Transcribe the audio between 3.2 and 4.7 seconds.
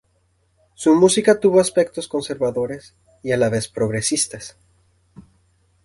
y a la vez progresistas.